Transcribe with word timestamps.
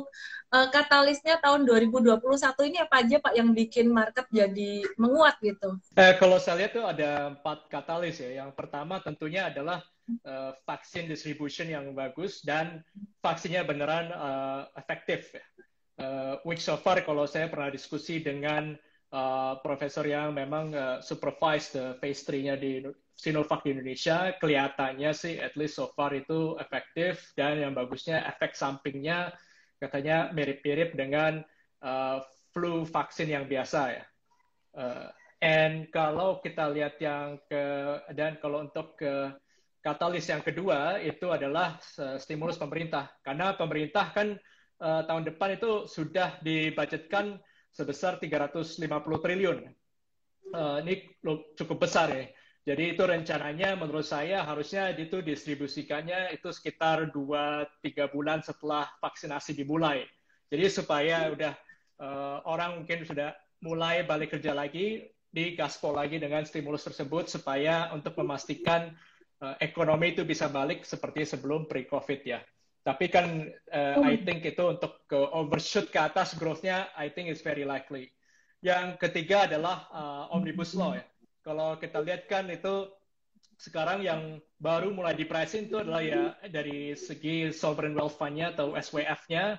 untuk 0.00 0.08
uh, 0.56 0.68
katalisnya 0.72 1.36
tahun 1.44 1.68
2021 1.68 2.24
ini 2.72 2.78
apa 2.80 3.04
aja 3.04 3.16
Pak 3.20 3.34
yang 3.36 3.52
bikin 3.52 3.92
market 3.92 4.26
jadi 4.32 4.80
menguat 4.96 5.36
gitu? 5.44 5.76
Eh, 6.00 6.16
kalau 6.16 6.40
saya 6.40 6.64
lihat 6.64 6.72
tuh 6.72 6.86
ada 6.88 7.36
empat 7.36 7.68
katalis 7.68 8.24
ya. 8.24 8.40
Yang 8.44 8.56
pertama 8.56 9.04
tentunya 9.04 9.52
adalah 9.52 9.84
uh, 10.24 10.56
vaksin 10.64 11.06
distribution 11.06 11.68
yang 11.68 11.92
bagus 11.92 12.40
dan 12.40 12.80
vaksinnya 13.20 13.68
beneran 13.68 14.08
uh, 14.16 14.72
efektif. 14.80 15.36
Uh, 16.00 16.40
which 16.48 16.64
so 16.64 16.80
far 16.80 16.96
kalau 17.04 17.28
saya 17.28 17.52
pernah 17.52 17.68
diskusi 17.68 18.24
dengan 18.24 18.72
uh, 19.12 19.60
profesor 19.60 20.08
yang 20.08 20.32
memang 20.32 20.72
uh, 20.72 20.96
supervise 21.04 21.76
the 21.76 21.92
phase 22.00 22.24
3-nya 22.24 22.56
di 22.56 22.80
Sinovac 23.20 23.60
di 23.68 23.76
Indonesia, 23.76 24.32
kelihatannya 24.40 25.12
sih 25.12 25.36
at 25.36 25.52
least 25.60 25.76
so 25.76 25.92
far 25.92 26.16
itu 26.16 26.56
efektif 26.56 27.36
dan 27.36 27.60
yang 27.60 27.76
bagusnya 27.76 28.24
efek 28.24 28.56
sampingnya 28.56 29.36
katanya 29.80 30.28
mirip-mirip 30.36 30.92
dengan 30.92 31.40
uh, 31.80 32.20
flu 32.52 32.84
vaksin 32.84 33.32
yang 33.32 33.48
biasa 33.48 33.80
ya. 33.96 34.04
Uh, 34.76 35.08
and 35.40 35.88
kalau 35.90 36.38
kita 36.44 36.68
lihat 36.70 37.00
yang 37.00 37.40
ke 37.48 37.64
dan 38.12 38.36
kalau 38.38 38.68
untuk 38.68 38.94
ke 39.00 39.32
katalis 39.80 40.28
yang 40.28 40.44
kedua 40.44 41.00
itu 41.00 41.32
adalah 41.32 41.80
stimulus 42.20 42.60
pemerintah 42.60 43.08
karena 43.24 43.56
pemerintah 43.56 44.12
kan 44.12 44.36
uh, 44.84 45.02
tahun 45.08 45.24
depan 45.32 45.56
itu 45.56 45.88
sudah 45.88 46.36
dibudgetkan 46.44 47.40
sebesar 47.72 48.20
350 48.20 48.76
triliun. 49.24 49.58
Uh, 50.50 50.82
ini 50.82 51.06
cukup 51.56 51.86
besar 51.86 52.10
ya. 52.10 52.26
Jadi 52.70 52.94
itu 52.94 53.02
rencananya 53.02 53.74
menurut 53.74 54.06
saya 54.06 54.46
harusnya 54.46 54.94
itu 54.94 55.18
distribusikannya 55.18 56.30
itu 56.30 56.54
sekitar 56.54 57.10
2-3 57.10 57.66
bulan 58.14 58.46
setelah 58.46 58.86
vaksinasi 59.02 59.58
dimulai. 59.58 60.06
Jadi 60.46 60.70
supaya 60.70 61.34
udah 61.34 61.50
uh, 61.98 62.38
orang 62.46 62.78
mungkin 62.78 63.02
sudah 63.02 63.34
mulai 63.58 64.06
balik 64.06 64.38
kerja 64.38 64.54
lagi, 64.54 65.02
di 65.30 65.58
gaspol 65.58 65.98
lagi 65.98 66.22
dengan 66.22 66.46
stimulus 66.46 66.86
tersebut 66.86 67.26
supaya 67.26 67.90
untuk 67.90 68.14
memastikan 68.22 68.94
uh, 69.42 69.58
ekonomi 69.58 70.14
itu 70.14 70.22
bisa 70.22 70.46
balik 70.46 70.86
seperti 70.86 71.26
sebelum 71.26 71.66
pre-COVID 71.66 72.20
ya. 72.22 72.38
Tapi 72.86 73.10
kan 73.10 73.50
uh, 73.50 73.98
I 73.98 74.22
think 74.22 74.46
itu 74.46 74.62
untuk 74.62 75.10
ke 75.10 75.18
overshoot 75.18 75.90
ke 75.90 75.98
atas 75.98 76.38
growth-nya 76.38 76.94
I 76.94 77.10
think 77.10 77.34
is 77.34 77.42
very 77.42 77.66
likely. 77.66 78.14
Yang 78.62 78.94
ketiga 79.02 79.50
adalah 79.50 79.90
uh, 79.90 80.24
omnibus 80.38 80.78
law 80.78 80.94
ya. 80.94 81.02
Kalau 81.50 81.74
kita 81.82 81.98
lihat 81.98 82.30
kan 82.30 82.46
itu 82.46 82.86
sekarang 83.58 84.06
yang 84.06 84.38
baru 84.62 84.94
mulai 84.94 85.18
di 85.18 85.26
pricing 85.26 85.66
itu 85.66 85.82
adalah 85.82 85.98
ya 85.98 86.38
dari 86.46 86.94
segi 86.94 87.50
sovereign 87.50 87.98
wealth 87.98 88.14
fund-nya 88.14 88.54
atau 88.54 88.78
SWF-nya. 88.78 89.58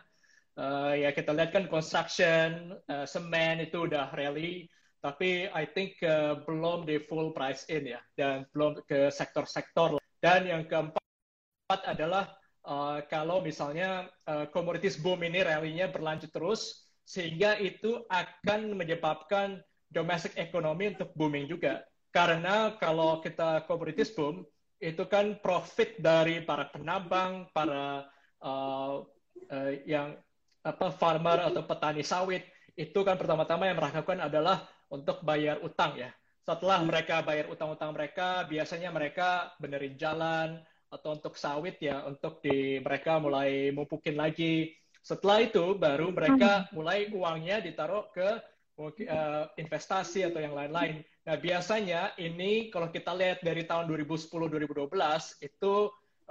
Uh, 0.56 0.96
ya 0.96 1.12
kita 1.12 1.36
lihat 1.36 1.52
kan 1.52 1.68
construction, 1.68 2.80
uh, 2.88 3.04
semen 3.04 3.60
itu 3.60 3.92
udah 3.92 4.08
rally 4.16 4.72
tapi 5.02 5.50
I 5.50 5.66
think 5.66 5.98
uh, 6.06 6.46
belum 6.46 6.86
di 6.86 7.02
full 7.10 7.34
price 7.34 7.66
in 7.68 7.98
ya 7.98 8.02
dan 8.14 8.46
belum 8.54 8.86
ke 8.86 9.10
sektor-sektor 9.10 9.98
dan 10.22 10.46
yang 10.46 10.70
keempat 10.70 11.82
adalah 11.90 12.38
uh, 12.70 13.02
kalau 13.10 13.42
misalnya 13.42 14.06
uh, 14.30 14.46
commodities 14.54 15.02
boom 15.02 15.26
ini 15.26 15.42
rally-nya 15.42 15.90
berlanjut 15.90 16.30
terus 16.30 16.86
sehingga 17.02 17.58
itu 17.58 18.06
akan 18.14 18.78
menyebabkan 18.78 19.66
domestic 19.92 20.34
economy 20.40 20.96
untuk 20.96 21.12
booming 21.14 21.46
juga 21.52 21.84
karena 22.16 22.76
kalau 22.80 23.20
kita 23.20 23.68
commodities 23.68 24.12
boom 24.16 24.44
itu 24.82 25.04
kan 25.06 25.38
profit 25.40 26.00
dari 26.02 26.42
para 26.42 26.68
penambang 26.74 27.48
para 27.54 28.10
uh, 28.42 29.06
uh, 29.52 29.72
yang 29.86 30.18
apa 30.62 30.94
farmer 30.94 31.52
atau 31.52 31.62
petani 31.66 32.02
sawit 32.02 32.46
itu 32.76 33.00
kan 33.06 33.20
pertama-tama 33.20 33.68
yang 33.68 33.78
melakukan 33.78 34.20
adalah 34.26 34.66
untuk 34.92 35.24
bayar 35.24 35.60
utang 35.64 35.96
ya. 35.96 36.12
Setelah 36.42 36.82
mereka 36.82 37.22
bayar 37.22 37.48
utang-utang 37.54 37.94
mereka, 37.94 38.44
biasanya 38.50 38.90
mereka 38.90 39.54
benerin 39.62 39.96
jalan 39.96 40.58
atau 40.92 41.16
untuk 41.16 41.38
sawit 41.38 41.78
ya, 41.80 42.04
untuk 42.04 42.42
di 42.44 42.82
mereka 42.82 43.22
mulai 43.22 43.70
mupukin 43.72 44.18
lagi. 44.18 44.74
Setelah 45.02 45.46
itu 45.46 45.78
baru 45.78 46.14
mereka 46.14 46.70
mulai 46.76 47.10
uangnya 47.10 47.62
ditaruh 47.62 48.10
ke 48.14 48.42
investasi 49.60 50.26
atau 50.26 50.42
yang 50.42 50.58
lain-lain. 50.58 51.06
Nah, 51.28 51.38
biasanya 51.38 52.18
ini 52.18 52.74
kalau 52.74 52.90
kita 52.90 53.14
lihat 53.14 53.46
dari 53.46 53.68
tahun 53.68 53.86
2010-2012 53.86 54.90
itu 55.46 55.74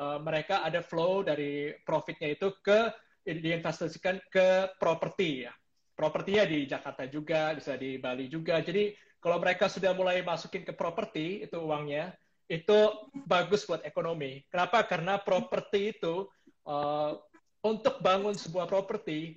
uh, 0.00 0.18
mereka 0.18 0.66
ada 0.66 0.82
flow 0.82 1.22
dari 1.22 1.76
profitnya 1.86 2.34
itu 2.34 2.50
ke 2.64 2.90
diinvestasikan 3.22 4.18
ke 4.32 4.72
properti 4.80 5.46
ya 5.46 5.52
propertinya 6.00 6.48
di 6.48 6.64
Jakarta 6.64 7.04
juga, 7.04 7.52
bisa 7.52 7.76
di 7.76 8.00
Bali 8.00 8.32
juga. 8.32 8.64
Jadi 8.64 8.96
kalau 9.20 9.36
mereka 9.36 9.68
sudah 9.68 9.92
mulai 9.92 10.24
masukin 10.24 10.64
ke 10.64 10.72
properti 10.72 11.44
itu 11.44 11.60
uangnya, 11.60 12.16
itu 12.48 13.04
bagus 13.28 13.68
buat 13.68 13.84
ekonomi. 13.84 14.40
Kenapa? 14.48 14.80
Karena 14.88 15.20
properti 15.20 15.92
itu 15.92 16.24
uh, 16.64 17.20
untuk 17.60 18.00
bangun 18.00 18.32
sebuah 18.32 18.64
properti 18.64 19.36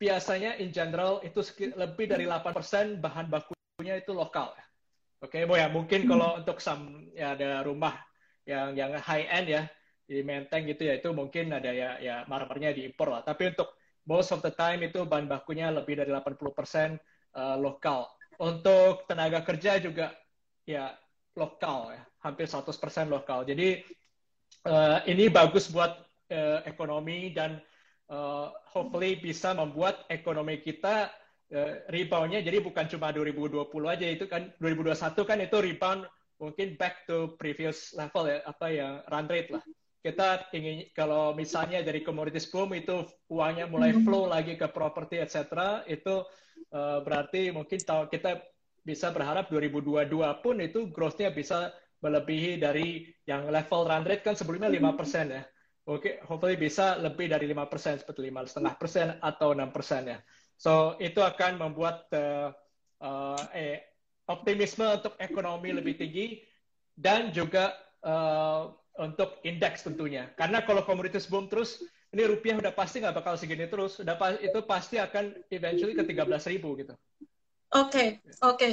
biasanya 0.00 0.56
in 0.60 0.70
general 0.70 1.20
itu 1.22 1.40
lebih 1.76 2.10
dari 2.10 2.24
8% 2.26 3.00
bahan 3.00 3.26
bakunya 3.28 4.00
itu 4.00 4.12
lokal. 4.12 4.54
Oke, 5.24 5.40
okay? 5.40 5.48
ya 5.48 5.66
mungkin 5.72 6.04
kalau 6.04 6.36
untuk 6.40 6.60
some 6.60 7.08
ya 7.16 7.32
ada 7.32 7.64
rumah 7.64 7.96
yang 8.44 8.76
yang 8.76 8.92
high 9.00 9.24
end 9.24 9.48
ya 9.48 9.62
di 10.04 10.20
Menteng 10.20 10.68
gitu 10.68 10.84
ya 10.84 11.00
itu 11.00 11.08
mungkin 11.16 11.48
ada 11.48 11.72
ya 11.72 11.96
ya 11.96 12.28
marmernya 12.28 12.76
diimpor 12.76 13.08
lah. 13.08 13.22
Tapi 13.24 13.56
untuk 13.56 13.72
most 14.04 14.36
of 14.36 14.44
the 14.44 14.52
time 14.52 14.84
itu 14.84 15.04
bahan 15.08 15.24
bakunya 15.24 15.72
lebih 15.72 15.96
dari 15.96 16.12
80% 16.12 17.00
uh, 17.34 17.56
lokal. 17.56 18.08
Untuk 18.36 19.08
tenaga 19.08 19.40
kerja 19.46 19.80
juga 19.80 20.12
ya 20.68 20.92
lokal 21.34 21.96
ya, 21.96 22.02
hampir 22.20 22.46
100% 22.46 22.68
lokal. 23.08 23.48
Jadi 23.48 23.80
uh, 24.68 25.00
ini 25.08 25.32
bagus 25.32 25.72
buat 25.72 25.92
uh, 26.30 26.60
ekonomi 26.68 27.32
dan 27.32 27.58
uh, 28.10 28.52
hopefully 28.68 29.16
bisa 29.20 29.54
membuat 29.54 30.04
ekonomi 30.10 30.60
kita 30.60 31.12
uh, 31.54 31.72
reboundnya 31.88 32.40
jadi 32.42 32.60
bukan 32.60 32.88
cuma 32.90 33.14
2020 33.14 33.64
aja 33.88 34.06
itu 34.08 34.24
kan 34.26 34.50
2021 34.60 35.28
kan 35.28 35.38
itu 35.40 35.56
rebound 35.60 36.00
mungkin 36.42 36.74
back 36.74 37.06
to 37.06 37.38
previous 37.38 37.94
level 37.94 38.26
ya 38.26 38.42
apa 38.44 38.66
ya 38.68 38.88
run 39.08 39.30
rate 39.30 39.54
lah 39.54 39.62
kita 40.04 40.52
ingin 40.52 40.84
kalau 40.92 41.32
misalnya 41.32 41.80
dari 41.80 42.04
commodities 42.04 42.50
boom 42.52 42.76
itu 42.76 43.08
uangnya 43.32 43.64
mulai 43.64 43.96
hmm. 43.96 44.04
flow 44.04 44.28
lagi 44.28 44.58
ke 44.60 44.68
properti 44.68 45.16
etc 45.16 45.80
itu 45.88 46.20
uh, 46.76 47.00
berarti 47.00 47.48
mungkin 47.48 47.80
tahun 47.80 48.12
kita 48.12 48.44
bisa 48.84 49.08
berharap 49.16 49.48
2022 49.48 50.12
pun 50.44 50.60
itu 50.60 50.92
growth-nya 50.92 51.32
bisa 51.32 51.72
melebihi 52.04 52.60
dari 52.60 53.08
yang 53.24 53.48
level 53.48 53.88
run 53.88 54.04
rate 54.04 54.20
kan 54.20 54.36
sebelumnya 54.36 54.68
lima 54.68 54.92
hmm. 54.92 54.98
persen 55.00 55.26
ya. 55.32 55.42
Oke, 55.84 56.00
okay, 56.00 56.14
hopefully 56.24 56.56
bisa 56.56 56.96
lebih 56.96 57.28
dari 57.28 57.44
lima 57.44 57.68
persen 57.68 58.00
seperti 58.00 58.24
lima 58.24 58.40
setengah 58.48 58.72
persen 58.80 59.20
atau 59.20 59.52
enam 59.52 59.68
persen 59.68 60.16
ya. 60.16 60.18
So 60.56 60.96
itu 60.96 61.20
akan 61.20 61.60
membuat 61.60 62.08
uh, 62.16 62.48
uh, 63.04 63.42
eh, 63.52 63.84
optimisme 64.24 64.88
untuk 64.88 65.12
ekonomi 65.20 65.76
lebih 65.76 66.00
tinggi 66.00 66.40
dan 66.96 67.28
juga 67.36 67.76
uh, 68.00 68.72
untuk 68.96 69.44
indeks 69.44 69.84
tentunya. 69.84 70.32
Karena 70.40 70.64
kalau 70.64 70.88
komoditas 70.88 71.28
boom 71.28 71.52
terus, 71.52 71.84
ini 72.16 72.24
rupiah 72.24 72.56
udah 72.56 72.72
pasti 72.72 73.04
nggak 73.04 73.20
bakal 73.20 73.36
segini 73.36 73.68
terus. 73.68 74.00
Udah 74.00 74.16
pa 74.16 74.40
itu 74.40 74.64
pasti 74.64 74.96
akan 74.96 75.36
eventually 75.52 75.92
ke 75.92 76.04
13 76.06 76.48
ribu 76.56 76.80
gitu. 76.80 76.96
Oke, 77.76 77.92
okay, 77.92 78.08
oke. 78.40 78.56
Okay. 78.56 78.72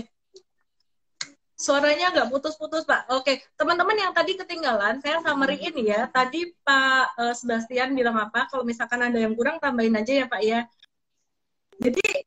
Suaranya 1.61 2.09
nggak 2.09 2.33
putus-putus, 2.33 2.89
Pak. 2.89 3.05
Oke, 3.13 3.45
teman-teman 3.53 3.93
yang 3.93 4.09
tadi 4.17 4.33
ketinggalan, 4.33 4.97
saya 4.97 5.21
summary 5.21 5.61
ini 5.61 5.93
ya. 5.93 6.09
Tadi 6.09 6.49
Pak 6.65 7.13
uh, 7.21 7.35
Sebastian 7.37 7.93
bilang 7.93 8.17
apa? 8.17 8.49
Kalau 8.49 8.65
misalkan 8.65 8.97
ada 9.05 9.13
yang 9.21 9.37
kurang, 9.37 9.61
tambahin 9.61 9.93
aja 9.93 10.09
ya, 10.09 10.25
Pak 10.25 10.41
ya. 10.41 10.65
Jadi, 11.77 12.25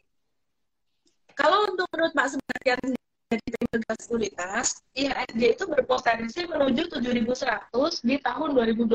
kalau 1.35 1.67
untuk 1.67 1.91
menurut 1.91 2.15
Pak 2.15 2.31
Sebastian 2.31 2.79
dari 3.27 3.67
Tegas 3.75 3.99
Sekuritas, 4.07 4.67
IHSG 4.95 5.43
itu 5.59 5.65
berpotensi 5.67 6.41
menuju 6.47 6.95
7.100 6.95 8.07
di 8.07 8.17
tahun 8.23 8.55
2021 8.55 8.87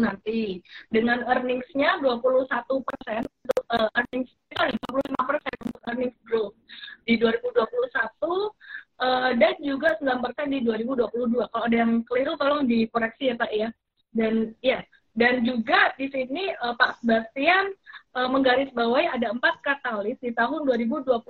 nanti. 0.00 0.64
Dengan 0.88 1.20
earnings-nya 1.28 2.00
21 2.00 2.48
persen, 2.80 3.28
uh, 3.76 3.92
earnings, 3.92 4.32
sorry, 4.56 4.72
25 4.88 5.20
persen 5.20 5.54
untuk 5.68 5.80
earnings 5.84 6.16
growth 6.24 6.56
di 7.04 7.20
2021, 7.20 8.55
uh, 9.00 9.30
dan 9.36 9.54
juga 9.60 9.96
9 10.00 10.24
persen 10.24 10.46
di 10.52 10.60
2022. 10.64 11.50
Kalau 11.50 11.64
ada 11.64 11.76
yang 11.76 12.04
keliru, 12.04 12.32
tolong 12.40 12.64
dikoreksi 12.64 13.32
ya 13.32 13.36
Pak 13.36 13.52
ya. 13.52 13.68
Dan 14.16 14.56
ya, 14.64 14.80
dan 15.16 15.44
juga 15.44 15.96
di 15.96 16.12
sini 16.12 16.52
uh, 16.60 16.76
Pak 16.76 17.00
Sebastian 17.00 17.72
uh, 18.16 18.28
menggarisbawahi 18.28 19.12
ada 19.12 19.32
empat 19.32 19.64
katalis 19.64 20.20
di 20.20 20.32
tahun 20.32 20.68
2021 20.68 21.24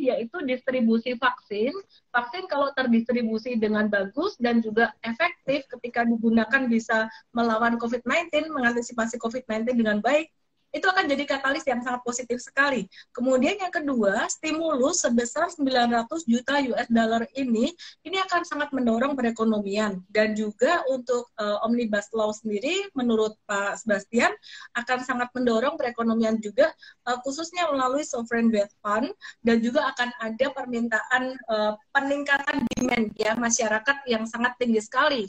yaitu 0.00 0.36
distribusi 0.48 1.16
vaksin. 1.16 1.72
Vaksin 2.12 2.48
kalau 2.48 2.72
terdistribusi 2.72 3.60
dengan 3.60 3.92
bagus 3.92 4.40
dan 4.40 4.64
juga 4.64 4.96
efektif 5.04 5.68
ketika 5.68 6.08
digunakan 6.08 6.64
bisa 6.68 7.12
melawan 7.36 7.76
COVID-19, 7.76 8.52
mengantisipasi 8.52 9.20
COVID-19 9.20 9.76
dengan 9.76 10.00
baik. 10.00 10.32
Itu 10.70 10.86
akan 10.86 11.10
jadi 11.10 11.24
katalis 11.26 11.66
yang 11.66 11.82
sangat 11.82 12.02
positif 12.06 12.38
sekali. 12.38 12.86
Kemudian 13.10 13.58
yang 13.58 13.74
kedua, 13.74 14.30
stimulus 14.30 15.02
sebesar 15.02 15.50
900 15.50 16.06
juta 16.26 16.62
US 16.70 16.88
dollar 16.88 17.26
ini 17.34 17.74
ini 18.06 18.16
akan 18.22 18.42
sangat 18.46 18.70
mendorong 18.70 19.18
perekonomian 19.18 19.98
dan 20.10 20.38
juga 20.38 20.82
untuk 20.86 21.26
uh, 21.42 21.62
omnibus 21.66 22.06
law 22.14 22.30
sendiri 22.30 22.86
menurut 22.94 23.34
Pak 23.50 23.82
Sebastian 23.82 24.30
akan 24.78 24.98
sangat 25.02 25.28
mendorong 25.34 25.74
perekonomian 25.74 26.38
juga 26.38 26.70
uh, 27.10 27.18
khususnya 27.26 27.66
melalui 27.74 28.06
sovereign 28.06 28.54
wealth 28.54 28.74
fund 28.78 29.10
dan 29.42 29.58
juga 29.58 29.90
akan 29.90 30.08
ada 30.22 30.46
permintaan 30.54 31.34
uh, 31.50 31.72
peningkatan 31.90 32.62
demand 32.76 33.10
ya 33.18 33.34
masyarakat 33.34 33.96
yang 34.06 34.24
sangat 34.24 34.54
tinggi 34.62 34.80
sekali. 34.82 35.26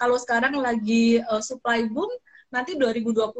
Kalau 0.00 0.16
sekarang 0.16 0.56
lagi 0.56 1.20
uh, 1.28 1.44
supply 1.44 1.84
boom, 1.84 2.08
nanti 2.50 2.74
2021 2.76 3.34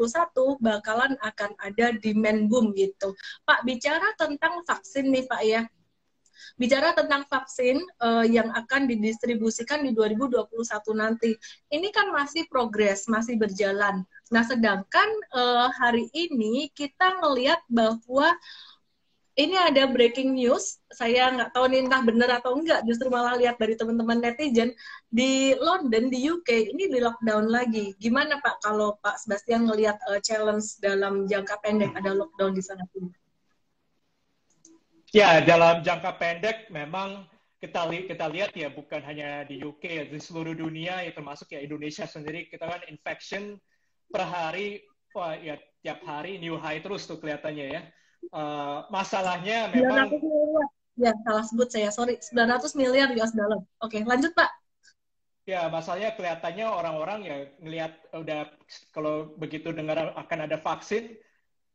bakalan 0.58 1.14
akan 1.20 1.50
ada 1.58 1.94
demand 1.98 2.46
boom 2.50 2.72
gitu. 2.74 3.14
Pak 3.44 3.66
bicara 3.66 4.14
tentang 4.16 4.62
vaksin 4.64 5.10
nih 5.10 5.26
Pak 5.26 5.42
ya. 5.44 5.62
Bicara 6.56 6.92
tentang 6.92 7.24
vaksin 7.28 7.80
uh, 8.04 8.24
yang 8.24 8.52
akan 8.52 8.84
didistribusikan 8.88 9.80
di 9.84 9.96
2021 9.96 10.44
nanti, 10.92 11.32
ini 11.72 11.88
kan 11.88 12.12
masih 12.12 12.44
progres, 12.52 13.08
masih 13.08 13.40
berjalan. 13.40 14.04
Nah, 14.28 14.44
sedangkan 14.44 15.08
uh, 15.32 15.68
hari 15.72 16.08
ini 16.12 16.68
kita 16.76 17.16
melihat 17.20 17.60
bahwa 17.68 18.32
ini 19.40 19.56
ada 19.56 19.88
breaking 19.88 20.36
news. 20.36 20.76
Saya 20.92 21.32
nggak 21.32 21.56
tahu 21.56 21.72
nih 21.72 21.88
entah 21.88 22.04
benar 22.04 22.30
atau 22.36 22.52
enggak. 22.52 22.84
Justru 22.84 23.08
malah 23.08 23.40
lihat 23.40 23.56
dari 23.56 23.72
teman-teman 23.72 24.20
netizen 24.20 24.76
di 25.08 25.56
London, 25.56 26.12
di 26.12 26.28
UK, 26.28 26.76
ini 26.76 26.92
di 26.92 27.00
lockdown 27.00 27.48
lagi. 27.48 27.96
Gimana 27.96 28.36
Pak 28.44 28.60
kalau 28.60 29.00
Pak 29.00 29.16
Sebastian 29.24 29.64
ngelihat 29.64 29.96
uh, 30.12 30.20
challenge 30.20 30.76
dalam 30.84 31.24
jangka 31.24 31.56
pendek 31.64 31.96
ada 31.96 32.12
lockdown 32.12 32.52
di 32.52 32.60
sana? 32.60 32.84
Ya, 35.16 35.40
dalam 35.40 35.80
jangka 35.80 36.20
pendek 36.20 36.68
memang 36.68 37.24
kita 37.60 37.84
li 37.88 38.08
kita 38.08 38.24
lihat 38.28 38.56
ya 38.56 38.72
bukan 38.72 39.04
hanya 39.04 39.44
di 39.44 39.60
UK 39.60 40.08
di 40.08 40.18
seluruh 40.20 40.56
dunia 40.56 41.04
ya 41.04 41.12
termasuk 41.12 41.52
ya 41.52 41.60
Indonesia 41.60 42.08
sendiri 42.08 42.48
kita 42.48 42.64
kan 42.64 42.80
infection 42.88 43.60
per 44.08 44.24
hari 44.24 44.80
wah 45.12 45.36
ya 45.36 45.60
tiap 45.84 46.00
hari 46.08 46.40
new 46.40 46.56
high 46.56 46.80
terus 46.80 47.04
tuh 47.04 47.20
kelihatannya 47.20 47.66
ya 47.68 47.82
Uh, 48.28 48.84
masalahnya 48.92 49.72
memang 49.72 50.12
miliar. 50.12 50.66
ya 51.00 51.12
salah 51.24 51.44
sebut 51.48 51.68
saya. 51.72 51.88
Sorry 51.88 52.20
900 52.20 52.76
miliar 52.76 53.08
US 53.16 53.32
dollar. 53.32 53.64
Oke 53.80 54.04
lanjut 54.04 54.36
pak. 54.36 54.52
Ya 55.48 55.66
masalahnya 55.72 56.14
kelihatannya 56.14 56.66
orang-orang 56.68 57.20
ya 57.24 57.36
ngelihat 57.58 57.92
udah 58.12 58.52
kalau 58.92 59.34
begitu 59.40 59.72
dengar 59.72 60.12
akan 60.14 60.38
ada 60.46 60.60
vaksin 60.60 61.16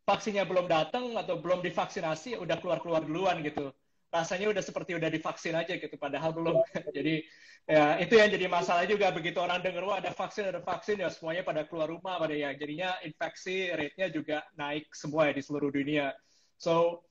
vaksinnya 0.05 0.45
belum 0.45 0.69
datang 0.69 1.17
atau 1.17 1.41
belum 1.41 1.65
divaksinasi 1.65 2.37
udah 2.37 2.61
keluar 2.61 2.79
keluar 2.79 3.01
duluan 3.01 3.41
gitu. 3.41 3.73
Rasanya 4.13 4.53
udah 4.53 4.63
seperti 4.63 4.95
udah 4.95 5.09
divaksin 5.11 5.57
aja 5.57 5.75
gitu 5.75 5.97
padahal 5.97 6.31
belum. 6.31 6.61
Jadi 6.95 7.25
ya 7.65 7.97
itu 7.97 8.13
yang 8.15 8.29
jadi 8.29 8.45
masalah 8.45 8.85
juga. 8.85 9.09
Begitu 9.09 9.41
orang 9.41 9.59
dengar 9.65 9.83
wah 9.83 9.97
ada 9.97 10.13
vaksin 10.13 10.53
ada 10.53 10.61
vaksin 10.61 11.01
ya 11.01 11.09
semuanya 11.09 11.41
pada 11.41 11.65
keluar 11.65 11.89
rumah 11.89 12.21
pada 12.21 12.37
ya. 12.37 12.53
Jadinya 12.53 12.95
infeksi 13.01 13.73
rate-nya 13.73 14.07
juga 14.13 14.45
naik 14.55 14.93
semua 14.93 15.27
ya 15.27 15.33
di 15.35 15.43
seluruh 15.43 15.73
dunia 15.73 16.13
So 16.57 17.05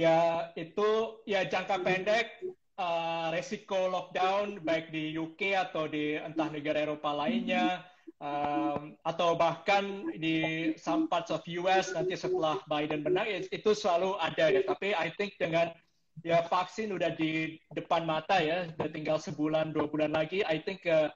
ya 0.00 0.48
itu 0.56 1.20
ya 1.28 1.44
jangka 1.44 1.84
pendek 1.84 2.40
uh, 2.80 3.28
resiko 3.32 3.92
lockdown 3.92 4.60
baik 4.64 4.88
di 4.88 5.16
UK 5.16 5.56
atau 5.56 5.84
di 5.88 6.16
entah 6.16 6.48
negara 6.48 6.88
Eropa 6.88 7.12
lainnya 7.12 7.84
um, 8.22 8.94
atau 9.02 9.34
bahkan 9.34 10.14
di 10.14 10.70
some 10.78 11.10
parts 11.10 11.34
of 11.34 11.42
US 11.58 11.90
nanti 11.92 12.14
setelah 12.14 12.62
Biden 12.70 13.02
menang 13.02 13.28
itu 13.28 13.70
selalu 13.74 14.16
ada 14.22 14.48
ya. 14.48 14.62
Tapi 14.62 14.94
I 14.94 15.10
think 15.18 15.36
dengan 15.36 15.74
ya 16.22 16.46
vaksin 16.46 16.94
udah 16.94 17.12
di 17.18 17.58
depan 17.74 18.06
mata 18.06 18.38
ya, 18.38 18.70
udah 18.78 18.88
tinggal 18.94 19.18
sebulan 19.18 19.74
dua 19.74 19.90
bulan 19.90 20.14
lagi, 20.14 20.46
I 20.46 20.62
think 20.62 20.86
uh, 20.86 21.10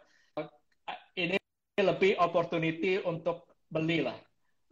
ini 1.15 1.39
lebih 1.79 2.19
opportunity 2.19 2.99
untuk 3.05 3.47
beli 3.71 4.03
lah. 4.03 4.19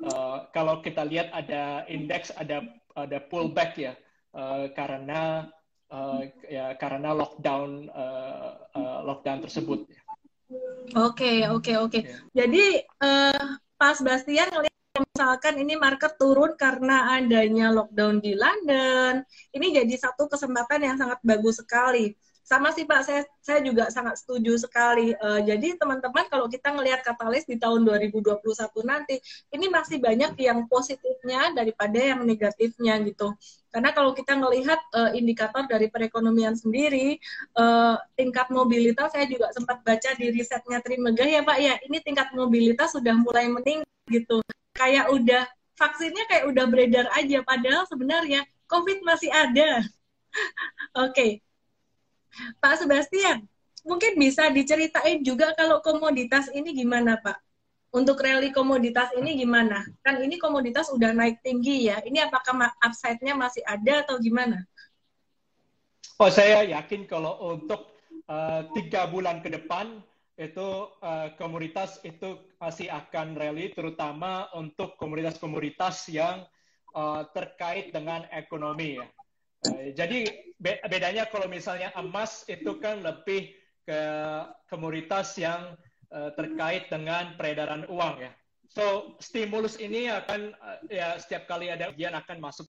Uh, 0.02 0.42
kalau 0.50 0.82
kita 0.82 1.06
lihat 1.06 1.30
ada 1.30 1.86
indeks 1.86 2.34
ada 2.34 2.66
ada 2.94 3.18
pullback 3.18 3.72
ya 3.78 3.92
uh, 4.34 4.70
karena 4.72 5.50
uh, 5.90 6.22
ya 6.46 6.74
karena 6.78 7.10
lockdown 7.14 7.90
uh, 7.90 8.50
uh, 8.74 8.98
lockdown 9.02 9.42
tersebut. 9.42 9.86
Oke 10.94 11.46
oke 11.50 11.72
oke. 11.78 12.00
Ya. 12.00 12.44
Jadi 12.44 12.82
uh, 13.02 13.58
Pak 13.74 13.98
Sebastian 13.98 14.54
ngelihat 14.54 15.02
misalkan 15.10 15.58
ini 15.58 15.74
market 15.74 16.14
turun 16.14 16.54
karena 16.54 17.18
adanya 17.18 17.74
lockdown 17.74 18.22
di 18.22 18.38
London, 18.38 19.26
ini 19.50 19.74
jadi 19.74 19.94
satu 19.98 20.30
kesempatan 20.30 20.86
yang 20.86 20.96
sangat 20.98 21.18
bagus 21.26 21.58
sekali 21.58 22.14
sama 22.44 22.76
sih 22.76 22.84
Pak, 22.84 23.00
saya 23.08 23.22
saya 23.40 23.64
juga 23.64 23.88
sangat 23.88 24.20
setuju 24.20 24.60
sekali. 24.60 25.16
Uh, 25.16 25.40
jadi 25.40 25.80
teman-teman 25.80 26.28
kalau 26.28 26.44
kita 26.44 26.76
ngelihat 26.76 27.00
katalis 27.00 27.48
di 27.48 27.56
tahun 27.56 27.88
2021 27.88 28.44
nanti, 28.84 29.16
ini 29.48 29.72
masih 29.72 29.96
banyak 29.96 30.36
yang 30.36 30.68
positifnya 30.68 31.56
daripada 31.56 31.96
yang 31.96 32.20
negatifnya 32.20 33.00
gitu. 33.08 33.32
Karena 33.72 33.96
kalau 33.96 34.12
kita 34.12 34.36
melihat 34.36 34.76
uh, 34.92 35.16
indikator 35.16 35.64
dari 35.64 35.88
perekonomian 35.88 36.52
sendiri, 36.52 37.16
uh, 37.56 37.96
tingkat 38.12 38.52
mobilitas 38.52 39.16
saya 39.16 39.24
juga 39.24 39.48
sempat 39.56 39.80
baca 39.80 40.12
di 40.14 40.28
risetnya 40.28 40.84
Trimegah 40.84 41.26
ya 41.26 41.40
Pak 41.40 41.58
ya, 41.58 41.74
ini 41.88 41.96
tingkat 42.04 42.28
mobilitas 42.36 42.92
sudah 42.92 43.16
mulai 43.16 43.48
meningkat 43.48 43.88
gitu. 44.12 44.44
Kayak 44.76 45.08
udah 45.08 45.48
vaksinnya 45.80 46.28
kayak 46.28 46.44
udah 46.52 46.64
beredar 46.68 47.08
aja, 47.16 47.40
padahal 47.40 47.88
sebenarnya 47.88 48.44
COVID 48.68 49.00
masih 49.00 49.32
ada. 49.32 49.80
Oke, 51.00 51.08
okay. 51.08 51.30
Pak 52.58 52.82
Sebastian, 52.82 53.46
mungkin 53.84 54.16
bisa 54.18 54.48
diceritain 54.50 55.20
juga 55.22 55.52
kalau 55.54 55.78
komoditas 55.84 56.50
ini 56.50 56.74
gimana 56.74 57.20
Pak? 57.20 57.38
Untuk 57.94 58.18
rally 58.18 58.50
komoditas 58.50 59.14
ini 59.14 59.38
gimana? 59.38 59.86
Kan 60.02 60.18
ini 60.18 60.34
komoditas 60.34 60.90
udah 60.90 61.14
naik 61.14 61.38
tinggi 61.46 61.86
ya. 61.86 62.02
Ini 62.02 62.26
apakah 62.26 62.74
upside-nya 62.82 63.38
masih 63.38 63.62
ada 63.62 64.02
atau 64.02 64.18
gimana? 64.18 64.66
Oh, 66.18 66.26
saya 66.26 66.66
yakin 66.66 67.06
kalau 67.06 67.54
untuk 67.54 67.94
uh, 68.26 68.66
tiga 68.74 69.06
bulan 69.06 69.38
ke 69.46 69.50
depan 69.50 70.02
itu 70.34 70.90
uh, 70.98 71.30
komoditas 71.38 72.02
itu 72.02 72.50
masih 72.58 72.90
akan 72.90 73.38
rally, 73.38 73.70
terutama 73.70 74.50
untuk 74.58 74.98
komoditas-komoditas 74.98 76.10
yang 76.10 76.42
uh, 76.98 77.22
terkait 77.30 77.94
dengan 77.94 78.26
ekonomi 78.34 78.98
ya. 78.98 79.06
Eh, 79.64 79.96
jadi 79.96 80.28
bedanya 80.60 81.24
kalau 81.28 81.48
misalnya 81.48 81.92
emas 81.96 82.44
itu 82.48 82.76
kan 82.80 83.00
lebih 83.00 83.52
ke 83.84 84.00
komoditas 84.72 85.36
yang 85.36 85.76
uh, 86.08 86.32
terkait 86.32 86.88
dengan 86.88 87.36
peredaran 87.36 87.84
uang 87.88 88.24
ya. 88.24 88.32
So 88.72 89.16
stimulus 89.20 89.76
ini 89.76 90.08
akan 90.08 90.56
uh, 90.56 90.78
ya 90.88 91.20
setiap 91.20 91.44
kali 91.44 91.68
ada 91.68 91.92
ujian 91.92 92.16
akan 92.16 92.40
masuk 92.40 92.64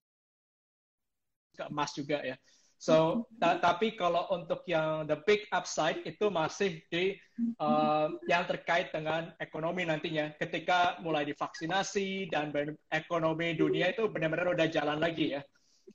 ke 1.56 1.64
emas 1.72 1.96
juga 1.96 2.20
ya. 2.20 2.36
So 2.76 3.24
ta 3.40 3.56
tapi 3.56 3.96
kalau 3.96 4.28
untuk 4.28 4.60
yang 4.68 5.08
the 5.08 5.16
big 5.24 5.48
upside 5.48 6.04
itu 6.04 6.28
masih 6.28 6.84
di 6.92 7.16
uh, 7.56 8.12
yang 8.28 8.44
terkait 8.44 8.92
dengan 8.92 9.32
ekonomi 9.40 9.88
nantinya 9.88 10.36
ketika 10.36 11.00
mulai 11.00 11.24
divaksinasi 11.24 12.28
dan 12.28 12.52
ekonomi 12.92 13.56
dunia 13.56 13.96
itu 13.96 14.12
benar-benar 14.12 14.52
udah 14.52 14.68
jalan 14.68 15.00
lagi 15.00 15.40
ya. 15.40 15.42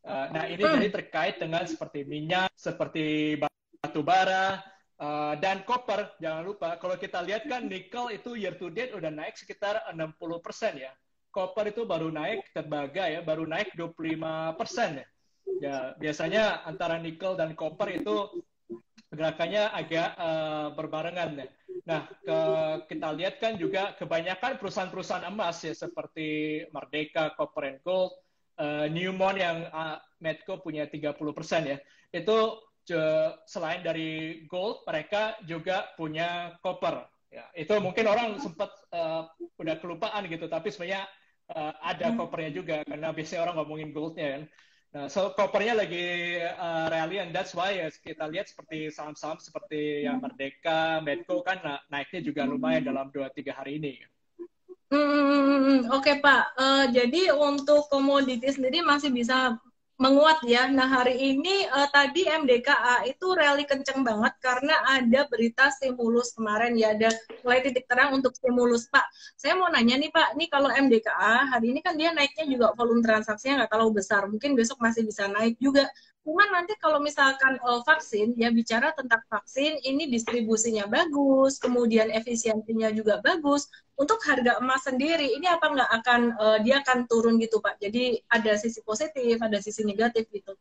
Uh, 0.01 0.27
nah 0.33 0.49
ini 0.49 0.65
hmm. 0.65 0.73
jadi 0.81 0.87
terkait 0.89 1.35
dengan 1.37 1.61
seperti 1.65 2.01
minyak, 2.09 2.49
seperti 2.57 3.37
batu 3.37 4.01
bara, 4.01 4.57
uh, 4.97 5.33
dan 5.37 5.61
koper. 5.61 6.17
Jangan 6.17 6.43
lupa 6.45 6.77
kalau 6.81 6.97
kita 6.97 7.21
lihat 7.21 7.45
kan 7.45 7.69
nikel 7.69 8.09
itu 8.09 8.33
year 8.33 8.57
to 8.57 8.73
date 8.73 8.97
udah 8.97 9.13
naik 9.13 9.37
sekitar 9.37 9.81
60 9.93 10.17
persen 10.41 10.81
ya. 10.81 10.91
Koper 11.31 11.71
itu 11.71 11.85
baru 11.87 12.09
naik 12.09 12.49
tembaga 12.51 13.07
ya, 13.07 13.21
baru 13.21 13.45
naik 13.45 13.77
25 13.77 14.57
persen 14.57 15.05
ya. 15.05 15.07
Ya 15.61 15.77
biasanya 16.01 16.65
antara 16.65 16.97
nikel 16.97 17.37
dan 17.37 17.53
koper 17.53 18.01
itu 18.01 18.41
gerakannya 19.11 19.69
agak 19.75 20.09
uh, 20.17 20.67
berbarengan 20.73 21.45
ya. 21.45 21.47
Nah, 21.81 22.01
ke, 22.07 22.39
kita 22.93 23.09
lihat 23.17 23.35
kan 23.41 23.57
juga 23.59 23.91
kebanyakan 23.97 24.61
perusahaan-perusahaan 24.61 25.27
emas 25.27 25.59
ya 25.65 25.73
seperti 25.75 26.61
Merdeka, 26.71 27.35
Copper 27.35 27.73
and 27.73 27.79
Gold, 27.83 28.15
uh, 28.61 28.85
Newmont 28.85 29.37
yang 29.41 29.65
uh, 29.73 29.97
Medco 30.21 30.61
punya 30.61 30.85
30% 30.85 31.17
ya. 31.65 31.77
Itu 32.13 32.61
selain 33.47 33.87
dari 33.87 34.43
gold, 34.51 34.83
mereka 34.83 35.39
juga 35.47 35.89
punya 35.95 36.59
copper. 36.59 37.07
Ya, 37.31 37.47
itu 37.55 37.71
mungkin 37.79 38.03
orang 38.11 38.35
sempat 38.43 38.67
uh, 38.91 39.31
udah 39.55 39.79
kelupaan 39.79 40.27
gitu, 40.27 40.51
tapi 40.51 40.67
sebenarnya 40.67 41.07
uh, 41.55 41.71
ada 41.79 42.11
hmm. 42.11 42.19
coppernya 42.19 42.51
juga 42.51 42.83
karena 42.83 43.15
biasanya 43.15 43.41
orang 43.47 43.55
ngomongin 43.63 43.89
goldnya 43.95 44.27
kan. 44.35 44.43
Nah, 44.91 45.07
so 45.07 45.31
coppernya 45.31 45.79
lagi 45.79 46.35
uh, 46.43 46.91
rally 46.91 47.23
and 47.23 47.31
that's 47.31 47.55
why 47.55 47.71
ya, 47.71 47.87
kita 47.87 48.27
lihat 48.27 48.51
seperti 48.51 48.91
saham-saham 48.91 49.39
seperti 49.39 50.03
yang 50.03 50.19
Merdeka, 50.19 50.99
Medco 50.99 51.39
kan 51.39 51.63
naiknya 51.87 52.19
juga 52.19 52.43
lumayan 52.43 52.83
dalam 52.83 53.07
2-3 53.07 53.55
hari 53.55 53.79
ini. 53.79 53.95
Hmm, 54.91 55.87
Oke 55.87 56.11
okay, 56.11 56.15
Pak, 56.19 56.43
uh, 56.59 56.85
jadi 56.91 57.31
untuk 57.31 57.87
komoditi 57.87 58.51
sendiri 58.51 58.83
masih 58.83 59.07
bisa 59.07 59.55
menguat 60.01 60.43
ya. 60.43 60.67
Nah 60.67 60.89
hari 60.89 61.15
ini 61.15 61.63
uh, 61.69 61.87
tadi 61.93 62.27
MDKA 62.27 63.05
itu 63.07 63.31
rally 63.31 63.63
kenceng 63.63 64.03
banget 64.03 64.33
karena 64.43 64.75
ada 64.83 65.29
berita 65.31 65.71
stimulus 65.71 66.35
kemarin 66.35 66.73
ya 66.75 66.91
ada 66.97 67.07
mulai 67.45 67.63
titik 67.63 67.87
terang 67.87 68.11
untuk 68.17 68.35
stimulus 68.35 68.89
Pak. 68.91 69.05
Saya 69.39 69.53
mau 69.55 69.71
nanya 69.71 69.95
nih 69.95 70.11
Pak, 70.11 70.35
nih 70.35 70.49
kalau 70.51 70.67
MDKA 70.73 71.55
hari 71.55 71.71
ini 71.71 71.79
kan 71.79 71.95
dia 71.95 72.11
naiknya 72.11 72.49
juga 72.51 72.75
volume 72.75 72.99
transaksinya 73.05 73.63
nggak 73.63 73.71
terlalu 73.71 74.03
besar, 74.03 74.27
mungkin 74.27 74.59
besok 74.59 74.81
masih 74.83 75.07
bisa 75.07 75.29
naik 75.31 75.55
juga. 75.61 75.87
Cuman 76.21 76.53
nanti 76.53 76.77
kalau 76.77 77.01
misalkan 77.01 77.57
uh, 77.65 77.81
vaksin, 77.81 78.37
ya 78.37 78.53
bicara 78.53 78.93
tentang 78.93 79.25
vaksin, 79.25 79.81
ini 79.81 80.05
distribusinya 80.05 80.85
bagus, 80.85 81.57
kemudian 81.57 82.13
efisiensinya 82.13 82.93
juga 82.93 83.17
bagus. 83.25 83.65
Untuk 83.97 84.21
harga 84.29 84.61
emas 84.61 84.85
sendiri, 84.85 85.33
ini 85.33 85.49
apa 85.49 85.65
nggak 85.65 85.91
akan 86.01 86.21
uh, 86.37 86.57
dia 86.61 86.85
akan 86.85 87.09
turun 87.09 87.41
gitu 87.41 87.57
Pak? 87.57 87.81
Jadi 87.81 88.21
ada 88.29 88.53
sisi 88.53 88.85
positif, 88.85 89.41
ada 89.41 89.57
sisi 89.57 89.81
negatif 89.81 90.29
gitu. 90.29 90.53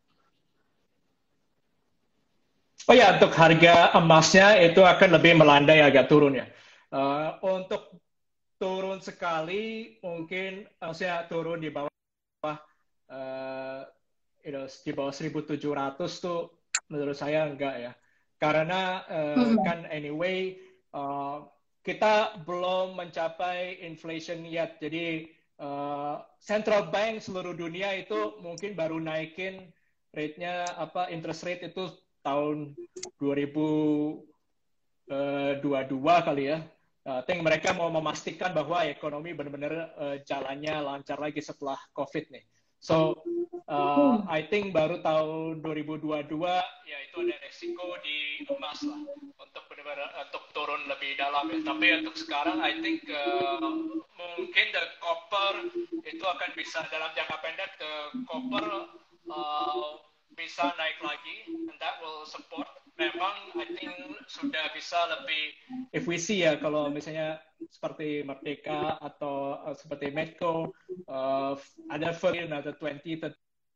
Oh 2.88 2.97
ya, 2.97 3.21
untuk 3.21 3.37
harga 3.37 3.93
emasnya 3.93 4.57
itu 4.64 4.81
akan 4.81 5.21
lebih 5.21 5.37
melandai 5.37 5.85
agak 5.85 6.09
turun 6.09 6.40
ya. 6.40 6.49
Uh, 6.88 7.37
untuk 7.45 8.00
turun 8.57 9.05
sekali, 9.05 10.00
mungkin 10.00 10.64
saya 10.97 11.29
turun 11.29 11.61
di 11.61 11.69
bawah 11.69 12.57
uh, 13.12 13.85
you 14.44 14.52
know, 14.52 14.64
di 14.66 14.92
bawah 14.92 15.12
1.700 15.12 15.61
tuh 16.20 16.50
menurut 16.90 17.16
saya 17.16 17.47
enggak 17.47 17.75
ya. 17.78 17.92
Karena 18.40 19.04
uh, 19.04 19.37
hmm. 19.37 19.61
kan 19.61 19.85
anyway 19.92 20.56
uh, 20.97 21.44
kita 21.85 22.40
belum 22.44 22.97
mencapai 22.97 23.85
inflation 23.85 24.44
yet. 24.49 24.80
Jadi 24.80 25.28
uh, 25.61 26.25
central 26.40 26.88
bank 26.88 27.20
seluruh 27.20 27.52
dunia 27.52 27.92
itu 27.97 28.40
mungkin 28.40 28.73
baru 28.73 28.97
naikin 28.97 29.68
rate-nya 30.16 30.66
apa 30.75 31.12
interest 31.12 31.44
rate 31.47 31.70
itu 31.70 31.92
tahun 32.25 32.76
2022 33.20 34.26
kali 36.00 36.44
ya. 36.49 36.61
I 37.00 37.25
think 37.25 37.40
mereka 37.42 37.73
mau 37.75 37.88
memastikan 37.88 38.52
bahwa 38.52 38.85
ekonomi 38.87 39.32
benar-benar 39.32 39.97
uh, 39.97 40.16
jalannya 40.23 40.85
lancar 40.85 41.16
lagi 41.16 41.40
setelah 41.40 41.80
COVID 41.97 42.28
nih. 42.28 42.44
So 42.81 43.21
uh, 43.69 44.25
I 44.25 44.49
think 44.49 44.73
baru 44.73 45.05
tahun 45.05 45.61
2022 45.61 46.33
ya 46.89 46.99
itu 47.05 47.17
ada 47.29 47.37
resiko 47.45 47.93
di 48.01 48.41
emas 48.49 48.81
lah 48.89 49.05
untuk 49.37 49.63
benar-benar 49.69 50.09
untuk 50.25 50.49
turun 50.57 50.89
lebih 50.89 51.13
dalam 51.21 51.53
ya. 51.53 51.61
Tapi 51.61 51.87
untuk 52.01 52.17
sekarang 52.17 52.65
I 52.65 52.81
think 52.81 53.05
uh, 53.13 53.61
mungkin 54.17 54.67
the 54.73 54.85
copper 55.05 55.55
itu 56.09 56.25
akan 56.25 56.51
bisa 56.57 56.81
dalam 56.89 57.13
jangka 57.13 57.37
pendek 57.45 57.71
the 57.77 57.93
copper 58.25 58.67
uh, 59.29 60.01
bisa 60.33 60.73
naik 60.81 60.97
lagi 61.05 61.53
and 61.53 61.77
that 61.85 62.01
will 62.01 62.25
support 62.25 62.80
memang 63.00 63.37
I 63.57 63.66
think 63.73 63.92
sudah 64.28 64.69
bisa 64.76 65.00
lebih 65.09 65.42
if 65.97 66.04
ya 66.28 66.61
kalau 66.61 66.92
misalnya 66.92 67.40
seperti 67.73 68.21
Merdeka 68.21 69.00
atau 69.00 69.57
uh, 69.64 69.73
seperti 69.73 70.12
Medco 70.12 70.76
uh, 71.09 71.57
ada 71.88 72.12
further 72.12 72.45
another 72.45 72.76
20 72.76 73.00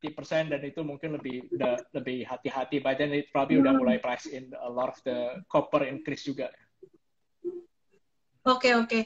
30 0.04 0.12
persen 0.12 0.52
dan 0.52 0.60
itu 0.60 0.84
mungkin 0.84 1.16
lebih 1.16 1.48
udah 1.56 1.80
lebih 1.96 2.28
hati-hati 2.28 2.84
by 2.84 2.92
then 2.92 3.16
it 3.16 3.32
probably 3.32 3.56
udah 3.56 3.72
mulai 3.72 3.96
price 3.96 4.28
in 4.28 4.52
a 4.60 4.68
lot 4.68 4.92
of 4.92 4.98
the 5.08 5.40
copper 5.48 5.80
increase 5.88 6.28
juga. 6.28 6.52
Oke 8.44 8.68
okay, 8.68 8.72
oke. 8.76 8.88
Okay. 8.92 9.02